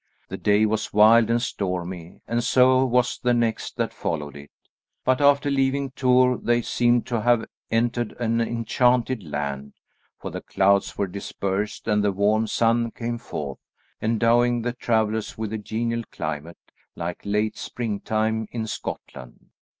The 0.29 0.37
day 0.37 0.65
was 0.65 0.91
wild 0.91 1.29
and 1.29 1.39
stormy, 1.39 2.21
and 2.27 2.43
so 2.43 2.83
was 2.85 3.19
the 3.19 3.35
next 3.35 3.77
that 3.77 3.93
followed 3.93 4.35
it; 4.35 4.49
but 5.05 5.21
after 5.21 5.51
leaving 5.51 5.91
Tours 5.91 6.39
they 6.41 6.63
seemed 6.63 7.05
to 7.05 7.21
have 7.21 7.45
entered 7.69 8.13
an 8.19 8.41
enchanted 8.41 9.21
land, 9.21 9.73
for 10.17 10.31
the 10.31 10.41
clouds 10.41 10.97
were 10.97 11.05
dispersed 11.05 11.87
and 11.87 12.03
the 12.03 12.11
warm 12.11 12.47
sun 12.47 12.89
came 12.89 13.19
forth, 13.19 13.59
endowing 14.01 14.63
the 14.63 14.73
travellers 14.73 15.37
with 15.37 15.53
a 15.53 15.59
genial 15.59 16.01
climate 16.11 16.57
like 16.95 17.21
late 17.23 17.55
springtime 17.55 18.47
in 18.49 18.65
Scotland. 18.65 19.51